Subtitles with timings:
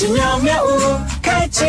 [0.00, 1.62] 奇妙妙屋开启，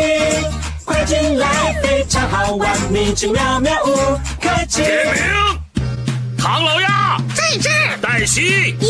[0.86, 1.46] 快进来，
[1.82, 2.70] 非常好玩。
[2.90, 4.82] 米奇妙妙屋开启。
[4.82, 5.22] 点名，
[6.38, 7.18] 唐老鸭。
[7.34, 8.88] 在这儿，黛西有。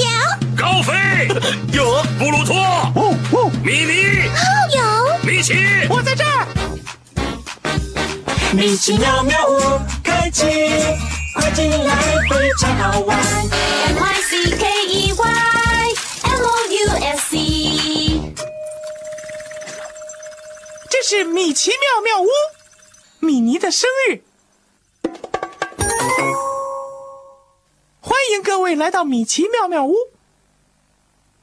[0.56, 1.26] 高飞。
[1.76, 2.04] 有。
[2.20, 2.54] 布鲁托。
[2.94, 4.28] 哦哦，米妮。
[4.28, 4.38] 哦
[4.76, 5.54] 有，米奇，
[5.90, 6.46] 我在这儿。
[8.52, 10.44] 米奇妙妙屋开启，
[11.34, 11.96] 快进来，
[12.30, 13.18] 非常好玩。
[21.02, 22.28] 是米奇妙妙屋，
[23.18, 24.22] 米妮的生日。
[28.00, 29.96] 欢迎各位来到米奇妙妙屋。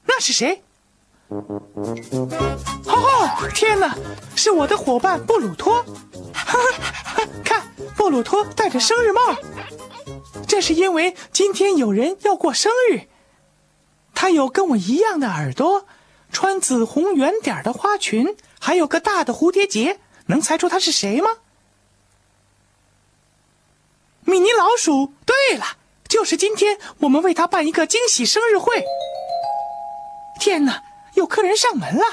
[0.06, 0.64] 那是谁？
[1.28, 1.60] 哦，
[3.54, 3.98] 天哪，
[4.34, 5.84] 是我的伙伴布鲁托。
[6.34, 6.58] 哈
[7.04, 9.36] 哈，看，布鲁托戴着生日帽，
[10.48, 13.10] 这是因为今天有人要过生日。
[14.16, 15.86] 他有跟我一样的耳朵，
[16.32, 20.00] 穿紫红圆点的花裙，还有个大的蝴蝶结。
[20.28, 21.30] 能猜出他是谁吗？
[24.22, 25.12] 米妮老鼠。
[25.26, 25.66] 对了，
[26.08, 28.86] 就是今天我们为他办一个惊喜生日会。
[30.40, 30.84] 天哪，
[31.16, 32.04] 有客人上门了！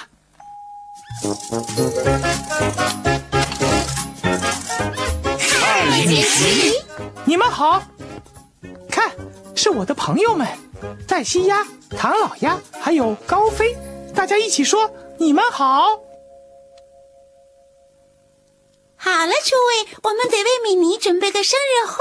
[5.90, 6.72] 米奇，
[7.26, 7.82] 你们好，
[8.88, 9.12] 看，
[9.54, 10.48] 是我的朋友们，
[11.06, 11.66] 黛西鸭、
[11.98, 13.76] 唐老鸭还有高飞，
[14.14, 16.05] 大家一起说你们好。
[18.98, 21.96] 好了，诸位，我们得为米妮准备个生日会，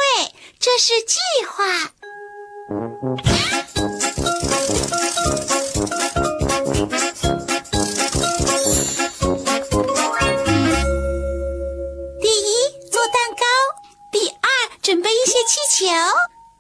[0.60, 1.92] 这是计划。
[12.22, 13.46] 第一，做蛋糕；
[14.12, 14.50] 第二，
[14.82, 15.86] 准备一些气球；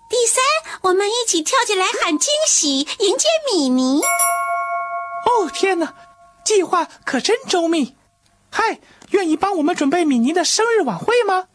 [0.09, 0.43] 第三，
[0.81, 4.01] 我们一起跳起来喊惊喜，迎接米妮。
[4.01, 5.93] 哦天哪，
[6.43, 7.95] 计划可真周密！
[8.51, 8.79] 嗨，
[9.15, 11.45] 愿意帮我们准备米妮的生日晚会吗？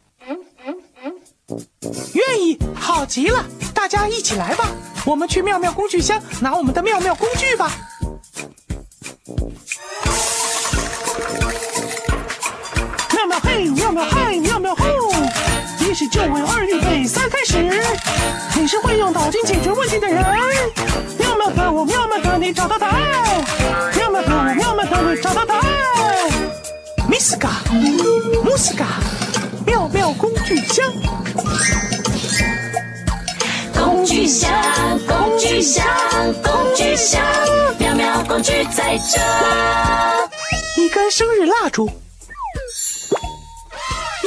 [2.14, 3.44] 愿意，好极了！
[3.74, 4.66] 大家一起来吧，
[5.04, 7.70] 我们去妙妙工具箱拿我们的妙妙工具吧。
[13.12, 14.86] 妙妙嘿，妙妙嗨，妙妙吼！
[15.80, 17.62] 一是就位，二预备，三开始。
[18.58, 20.24] 你是会用脑筋解决问题的人。
[21.18, 23.02] 妙妙的我，妙妙的你找到答案。
[23.96, 25.70] 妙妙的我，妙妙的你找到答案。
[27.30, 27.62] 斯卡，
[28.42, 29.00] 姆斯卡，
[29.64, 30.84] 妙妙工具箱。
[33.72, 34.50] 工具箱，
[35.06, 35.86] 工具箱，
[36.42, 37.24] 工具箱，
[37.78, 40.82] 妙妙工具在这。
[40.82, 41.88] 一根生日蜡烛，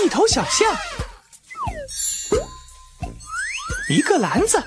[0.01, 0.73] 一头小象，
[3.89, 4.63] 一个篮子，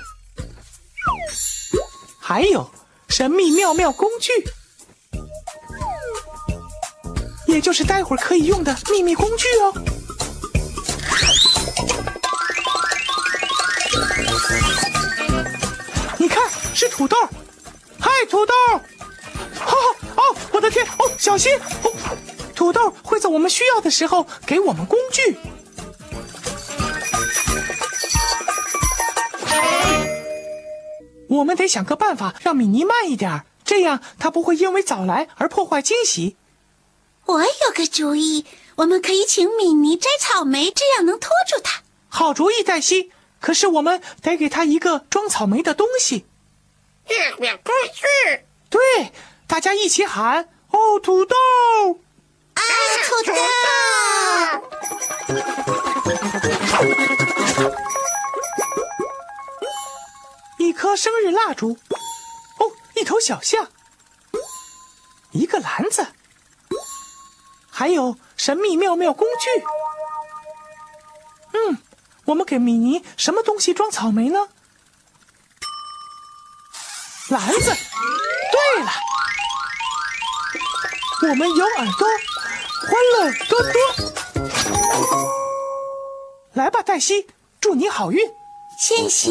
[2.19, 2.69] 还有
[3.09, 4.31] 神秘妙妙工具，
[7.47, 9.73] 也就是待会儿可以用的秘密工具哦。
[16.17, 16.43] 你看，
[16.73, 17.15] 是土豆，
[17.99, 18.53] 嗨，土豆！
[19.65, 19.73] 哦
[20.15, 20.85] 哦，我的天！
[20.85, 21.57] 哦，小心！
[21.83, 21.91] 哦，
[22.53, 25.37] 土豆会在我们需要的时候给我们工具。
[31.29, 36.35] 我们得想个办法让米妮慢一点，这样她不会因为早来而破坏惊喜。
[37.27, 38.45] 我有个主意，
[38.75, 41.81] 我们可以请米妮摘草莓，这样能拖住他。
[42.07, 43.11] 好主意，黛西。
[43.39, 46.25] 可是我们得给他一个装草莓的东西。
[47.07, 48.01] 妙妙工具，
[48.69, 49.11] 对，
[49.45, 51.35] 大家一起喊：哦，土豆！
[52.55, 52.61] 啊，
[53.05, 53.33] 土豆！
[60.57, 61.77] 一颗生日蜡烛，
[62.59, 63.69] 哦，一头小象，
[65.31, 66.07] 一个篮子，
[67.77, 69.63] 还有神秘妙妙工具。
[71.53, 71.77] 嗯，
[72.25, 74.47] 我们给米妮什么东西装草莓呢？
[77.29, 77.71] 篮子。
[78.51, 78.89] 对了，
[81.29, 82.07] 我们有耳朵，
[82.81, 83.73] 欢乐多多。
[86.53, 87.27] 来吧，黛西，
[87.61, 88.27] 祝你好运。
[88.79, 89.29] 谢谢。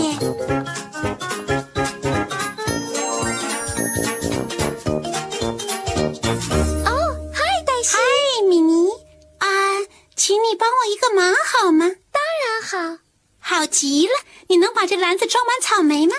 [11.61, 11.91] 好吗？
[12.13, 12.99] 当然好。
[13.39, 14.13] 好极了，
[14.49, 16.17] 你能把这篮子装满草莓吗？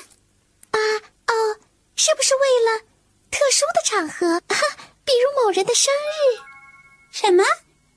[0.72, 0.80] 啊，
[1.28, 1.34] 哦，
[1.95, 2.80] 是不是为了
[3.30, 4.42] 特殊的场合？
[5.04, 6.39] 比如某人的生日？
[7.12, 7.44] 什么？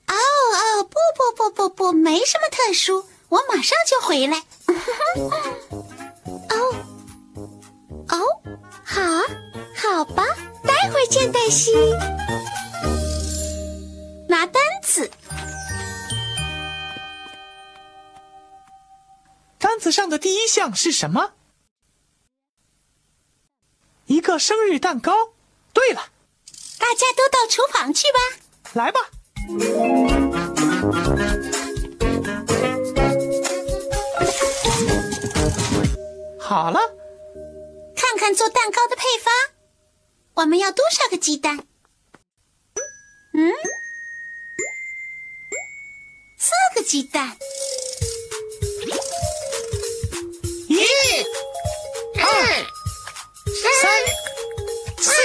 [0.07, 4.43] 哦哦，不不不不不，没什么特殊，我马上就回来。
[6.49, 6.75] 哦
[8.09, 8.19] 哦，
[8.83, 9.23] 好啊，
[9.75, 10.25] 好吧，
[10.65, 11.71] 待会儿见，黛西。
[14.27, 15.09] 拿单子，
[19.71, 21.31] 单子上的第一项是什么？
[24.07, 25.31] 一个生日蛋糕。
[25.71, 26.09] 对了，
[26.77, 28.19] 大家都到厨房去吧。
[28.73, 28.99] 来吧。
[36.37, 36.81] 好了，
[37.95, 39.33] 看看做蛋糕的配方，
[40.33, 41.65] 我们要多少个鸡蛋？
[43.33, 43.53] 嗯，
[46.37, 47.37] 四个鸡蛋。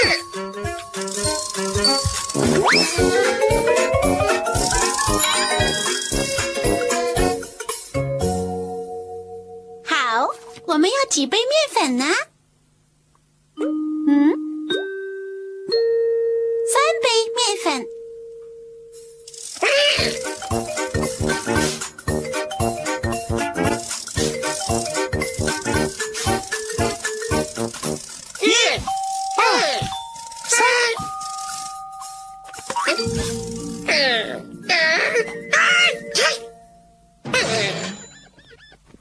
[0.07, 0.37] Thank
[2.99, 3.36] you.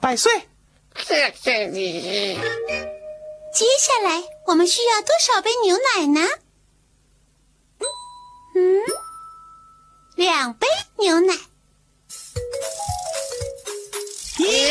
[0.06, 0.32] 百岁。
[1.04, 2.40] 谢谢你。
[3.52, 6.30] 接下来我们需要多少杯牛奶呢？
[8.54, 8.84] 嗯，
[10.16, 10.68] 两杯
[11.00, 11.34] 牛奶。
[14.38, 14.68] 一、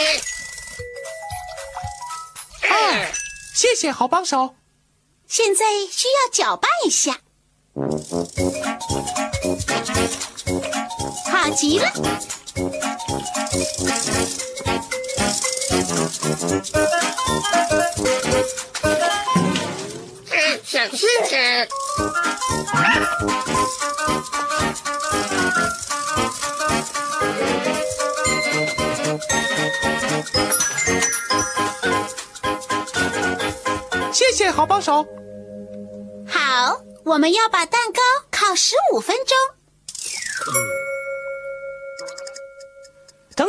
[2.70, 3.12] 二、
[3.56, 4.54] 谢谢好帮手。
[5.26, 7.18] 现在需要搅拌一下。
[11.26, 11.92] 好极了，
[12.54, 12.70] 嗯
[20.64, 21.68] 小心点。
[34.12, 35.06] 谢谢好帮手。
[36.26, 38.00] 好，我们要把蛋糕
[38.30, 39.53] 烤十五分钟。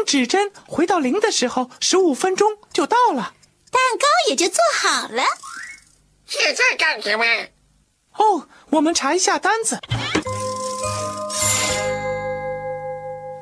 [0.06, 3.34] 指针回到零的时候，十五分钟就到了。
[3.72, 5.24] 蛋糕也就做好了。
[6.26, 7.26] 现在干什么？
[8.14, 9.80] 哦，我们查一下单子。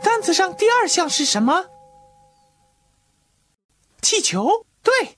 [0.02, 1.66] 单子上第二项是什么？
[4.02, 4.66] 气球。
[4.82, 5.18] 对，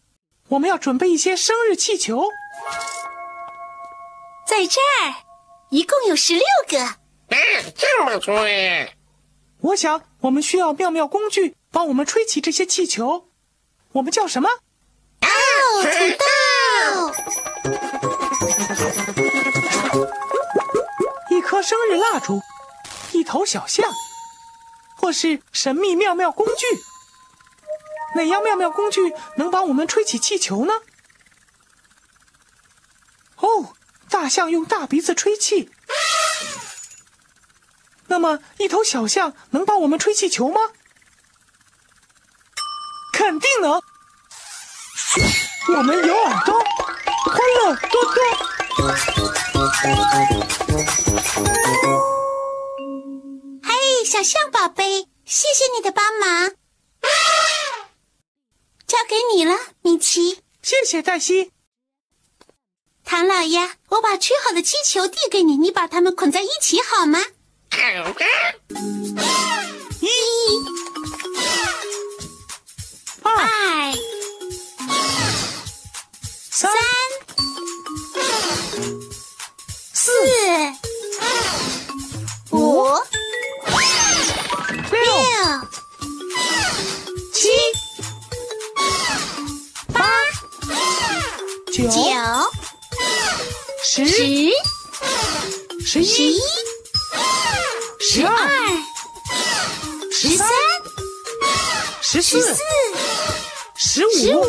[0.50, 2.28] 我们要准备一些生日气球。
[4.46, 5.16] 在这儿，
[5.70, 6.80] 一共有十六个。
[6.84, 6.98] 啊，
[7.76, 8.90] 这么多呀！
[9.62, 13.30] 我想我们需要妙妙工具帮我们吹起这些气球。
[13.92, 14.50] 我们叫什么？
[15.22, 15.28] 哦，
[15.84, 16.26] 土豆。
[21.30, 22.42] 一颗生日蜡烛，
[23.12, 23.88] 一头小象，
[24.98, 26.66] 或是神秘妙妙工具。
[28.16, 30.74] 哪样妙妙工具能帮我们吹起气球呢？
[33.38, 33.76] 哦，
[34.10, 35.70] 大象用大鼻子吹气。
[38.08, 40.60] 那么，一头小象能帮我们吹气球吗？
[43.12, 43.82] 肯定能。
[45.76, 48.24] 我们有耳朵，欢乐多多。
[53.64, 56.52] 嘿，小象宝贝，谢谢你的帮忙。
[58.86, 60.44] 交给你了，米奇。
[60.62, 61.52] 谢谢黛西。
[63.04, 67.20] 唐老鸭，我把吹好的气球递给你，你把它们捆在一起好吗？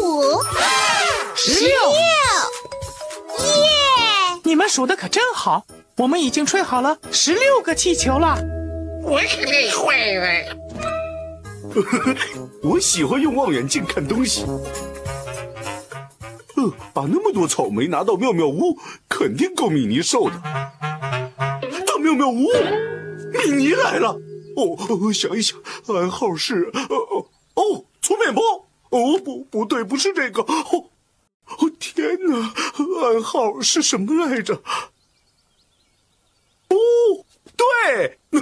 [0.02, 0.42] 五、
[1.34, 1.70] 十六。
[1.92, 1.96] 耶！
[4.44, 5.64] 你们数的可真好，
[5.96, 8.38] 我们已经吹好了十六个气球了。
[9.02, 10.56] 我可累坏了。
[12.62, 14.44] 我喜欢用望远镜看东西。
[16.56, 20.42] 呃，把那么多草莓拿到妙妙屋，肯定够米妮受的。
[21.86, 22.48] 到妙妙屋，
[23.32, 24.16] 米妮来了。
[24.56, 28.40] 哦，我想一想，暗号是呃哦哦，粗面包。
[28.90, 30.42] 哦不，不对，不是这个。
[30.42, 30.90] 哦
[31.58, 32.52] 哦天哪，
[33.02, 34.54] 暗号是什么来着？
[36.68, 36.76] 哦，
[37.56, 38.18] 对，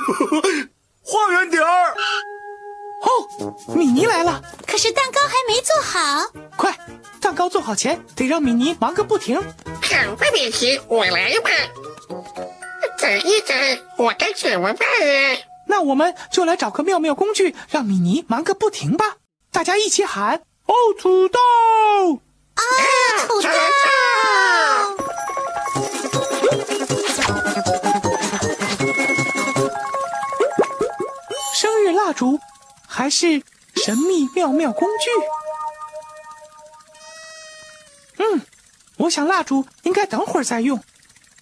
[1.02, 1.94] 画圆点儿。
[3.02, 6.32] 哦，米妮来了，可是蛋糕还没做好。
[6.56, 6.74] 快，
[7.20, 9.36] 蛋糕做好前得让米妮忙个不停。
[9.36, 9.42] 好
[10.16, 11.50] 吧，米奇，我来吧。
[12.98, 13.56] 等一等，
[13.98, 15.36] 我该怎么办啊？
[15.66, 19.18] 那我们就来找个妙妙工具，让米妮忙个不停吧。
[19.54, 21.38] 大家一起喊：哦，土豆！
[22.54, 22.62] 啊，
[23.28, 23.48] 土豆！
[31.54, 32.40] 生日蜡烛，
[32.88, 33.40] 还是
[33.76, 35.08] 神秘妙妙工具？
[38.24, 38.44] 嗯，
[38.96, 40.82] 我想蜡烛应该等会儿再用，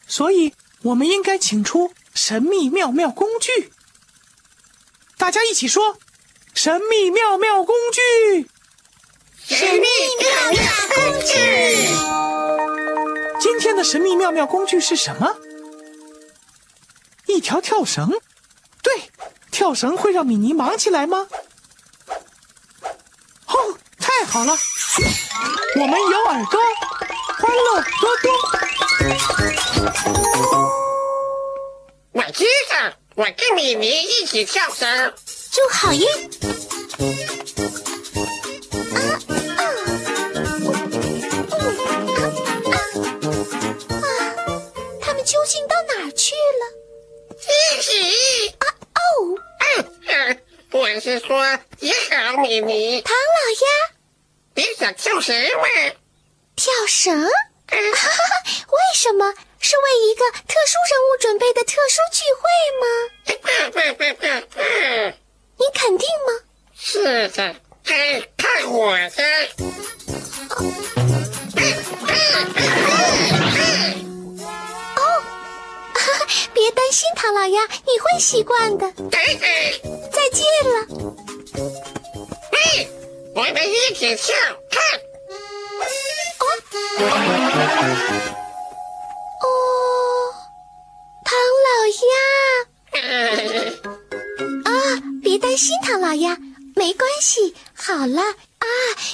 [0.06, 0.52] 所以
[0.82, 3.72] 我们应该请出神秘妙妙工具。
[5.16, 5.96] 大家一起说：
[6.54, 8.48] 神秘妙妙工具！
[9.48, 9.86] 神秘
[10.20, 10.62] 妙妙
[10.94, 11.88] 工具。
[13.40, 15.34] 今天的神秘妙妙工具是什么？
[17.26, 18.12] 一条跳绳。
[18.82, 19.10] 对，
[19.50, 21.26] 跳绳会让米妮忙起来吗？
[23.46, 24.56] 哦，太好了！
[25.76, 26.60] 我们有耳朵，
[27.38, 28.32] 欢乐多多。
[32.12, 35.14] 我知道，我跟米妮一起跳绳。
[35.54, 36.00] 祝好运！
[44.98, 46.72] 他们究竟到哪儿去了？
[47.36, 48.48] 一起。
[48.60, 49.36] 啊哦，
[49.76, 50.40] 嗯嗯，
[50.70, 53.02] 我是说，你好，米妮。
[53.02, 53.68] 唐老鸭
[54.54, 55.68] 你想跳绳吗？
[56.56, 57.12] 跳绳？
[57.66, 58.16] 嗯哈哈，
[58.70, 59.34] 为什么？
[59.60, 62.40] 是为一个特殊人物准备的特殊聚会
[62.80, 62.86] 吗？
[65.58, 66.32] 你肯定吗？
[66.78, 67.54] 是的，
[67.84, 67.96] 看
[68.36, 69.22] 看我的。
[74.94, 75.00] 哈
[75.94, 78.92] 哈，别担心，唐老鸭，你会习惯的。
[79.10, 79.24] 再
[80.30, 80.86] 见了。
[82.50, 82.88] 嘿，
[83.34, 84.34] 我们一起跳，
[84.70, 84.82] 看。
[86.98, 87.41] 哦，
[95.52, 96.38] 担心，唐老鸭，
[96.74, 97.54] 没关系。
[97.74, 98.66] 好了啊，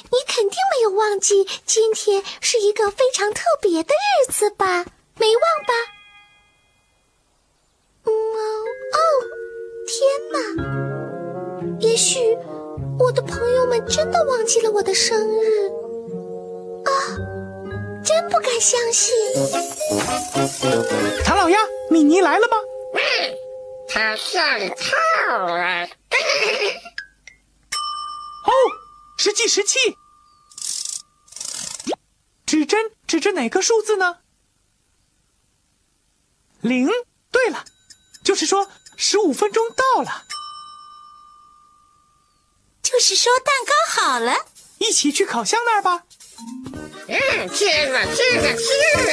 [0.05, 4.85] 你肯定没有忘记今天是一个非常特别的日子吧？
[5.17, 5.75] 没忘吧？
[8.05, 8.13] 嗯
[8.95, 9.01] 哦，
[9.89, 9.99] 天
[10.31, 10.39] 哪！
[11.81, 12.21] 也许
[13.01, 15.69] 我的朋友们真的忘记了我的生日
[16.85, 17.19] 啊，
[18.05, 19.13] 真不敢相信。
[21.25, 21.59] 唐老鸭，
[21.91, 22.57] 米妮来了吗？
[22.95, 23.03] 喂，
[23.89, 24.41] 他上
[24.77, 25.89] 套了。
[28.47, 28.53] 哦，
[29.19, 29.97] 是计时器。
[32.47, 34.19] 指针指着哪个数字呢？
[36.61, 36.89] 零。
[37.31, 37.63] 对了，
[38.25, 40.25] 就是说十五分钟到了，
[42.83, 44.35] 就是说蛋糕好了。
[44.79, 46.07] 一起去烤箱那儿吧。
[47.07, 49.13] 嗯，天哪，天哪，天哪！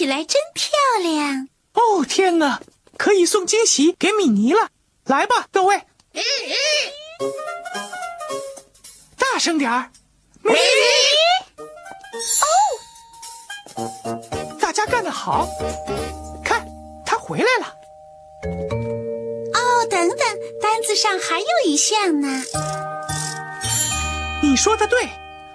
[0.00, 0.70] 起来真漂
[1.02, 1.46] 亮。
[1.74, 2.62] 哦，天哪，
[2.96, 4.70] 可以送惊喜给米妮了。
[5.04, 5.82] 来吧，各位，
[9.18, 9.90] 大声点儿。
[10.40, 10.58] 米妮，
[13.76, 14.16] 哦
[14.58, 15.46] 大家干得好！
[16.42, 16.66] 看，
[17.04, 17.66] 他回来了。
[19.52, 20.18] 哦，等等，
[20.62, 22.42] 单子上还有一项呢。
[24.42, 25.10] 你说的对，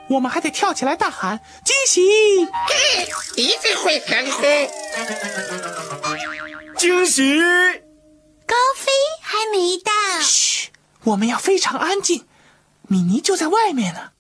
[0.09, 2.01] 我们还得跳起来大喊惊喜！
[2.45, 3.07] 嘿，
[3.41, 4.43] 一定会成功。
[6.77, 7.39] 惊喜！
[8.45, 9.91] 高飞还没到。
[10.21, 10.69] 嘘，
[11.05, 12.25] 我们要非常安静。
[12.87, 14.11] 米妮就在外面呢。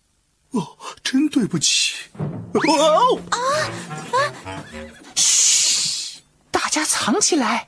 [0.51, 1.95] 哦，真对不起。
[2.53, 3.19] 哦，
[5.15, 7.67] 嘘，大家藏起来。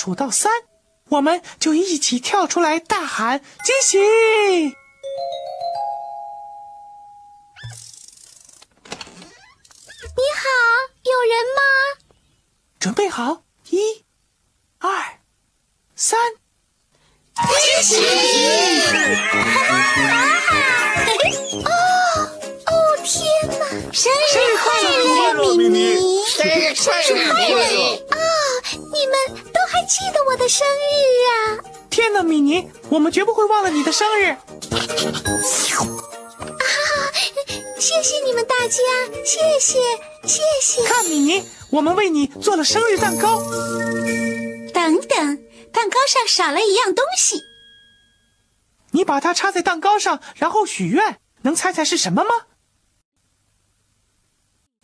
[0.00, 0.50] 数到三，
[1.10, 3.98] 我们就一起跳出来大喊惊喜！
[3.98, 4.72] 你
[10.38, 10.48] 好，
[11.02, 11.60] 有人吗？
[12.78, 14.06] 准备好，一、
[14.78, 15.18] 二、
[15.94, 16.18] 三，
[17.36, 18.00] 惊喜！
[21.60, 21.68] 哦
[22.64, 22.72] 哦
[23.04, 23.20] 天
[23.58, 23.68] 哪！
[23.92, 24.64] 生日快
[25.34, 25.96] 乐，米妮！
[26.24, 28.06] 生日快乐，
[29.80, 30.68] 还记得我的生日
[31.30, 31.64] 啊！
[31.88, 34.26] 天哪，米妮，我们绝不会忘了你的生日。
[34.26, 34.36] 啊
[37.78, 38.76] 谢谢你们大家，
[39.24, 39.78] 谢谢
[40.26, 40.84] 谢谢。
[40.84, 43.42] 看，米妮，我们为你做了生日蛋糕。
[44.74, 47.40] 等等，蛋糕上少了一样东西。
[48.90, 52.28] 你把它插在蛋糕上，然后许愿，能猜猜是什么吗？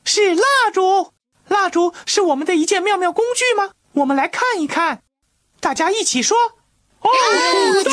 [0.07, 1.13] 是蜡烛。
[1.49, 3.73] 蜡烛是我们的一件妙妙工具吗？
[3.97, 5.03] 我们来看一看，
[5.59, 6.37] 大家一起说：
[7.01, 7.09] 哦，
[7.83, 7.93] 对！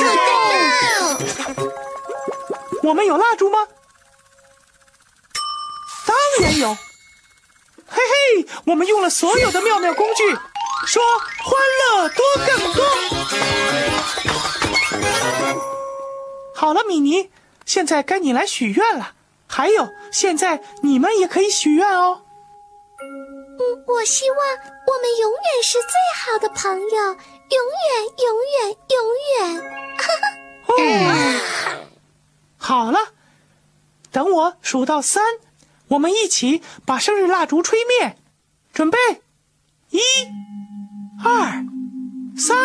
[2.84, 3.66] 我们有蜡烛吗？
[6.06, 6.76] 当然有。
[7.88, 8.02] 嘿
[8.36, 10.38] 嘿，我们用了所有的妙妙工具，
[10.86, 11.02] 说
[11.42, 12.84] 欢乐多更多。
[16.54, 17.32] 好了，米妮，
[17.66, 19.14] 现在该你来许愿了。
[19.48, 22.23] 还有，现在你们也可以许愿哦。
[23.60, 24.38] 嗯，我希望
[24.88, 28.98] 我们永远是最好的朋友，永远，永远，永
[29.32, 29.62] 远。
[30.68, 30.72] 哦，
[32.58, 33.00] 好了，
[34.12, 35.24] 等我数到三，
[35.90, 38.18] 我们一起把生日蜡烛吹灭。
[38.74, 38.98] 准备，
[39.92, 40.00] 一、
[41.24, 41.64] 二、
[42.36, 42.58] 三。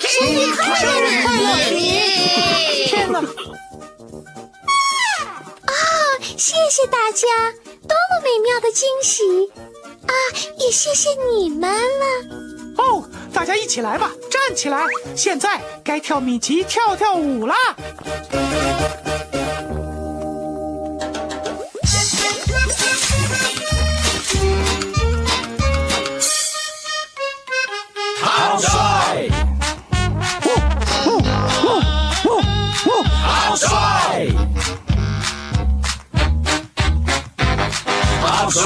[0.00, 0.88] 生日快乐，
[1.22, 1.46] 快乐，
[2.88, 3.22] 天哪！
[6.20, 7.26] 谢谢大家，
[7.86, 9.22] 多么美妙的惊喜
[10.06, 10.12] 啊！
[10.58, 12.04] 也谢谢你们了。
[12.78, 14.84] 哦，大家一起来吧，站起来！
[15.16, 17.54] 现在该跳米奇跳跳舞啦！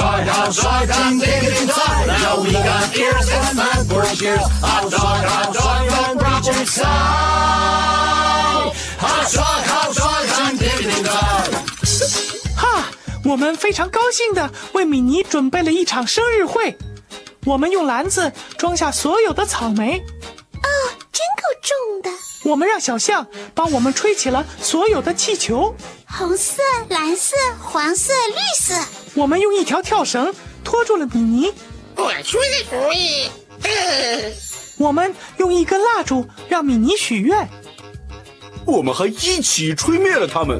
[0.03, 0.25] 好帅！
[0.25, 0.85] 好帅！
[0.85, 4.43] 今天的精彩，Now we got ears and mind for cheers。
[4.59, 4.99] 好帅！
[4.99, 5.61] 好帅！
[5.85, 6.83] 用力去赛！
[8.97, 9.41] 好帅！
[9.65, 10.03] 好帅！
[10.35, 11.09] 今天的精彩。
[12.53, 12.83] 哈，
[13.23, 16.77] 我们非常高兴的为米妮准备了一场生日会。
[17.45, 20.03] 我们用篮子装下所有的草莓，
[21.13, 22.09] 真够重的。
[22.43, 25.73] 我们让小象帮我们吹起了所有的气球。
[26.05, 28.75] 红色、蓝色、黄色、绿色。
[29.13, 31.53] 我们用一条跳绳拖住了米妮。
[31.95, 33.29] 我出个主意。
[33.63, 34.33] 嗯
[34.79, 37.47] 我们用一根蜡烛让米妮许愿。
[38.65, 40.59] 我们还一起吹灭了它们。